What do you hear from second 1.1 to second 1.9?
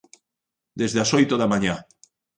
oito da mañá.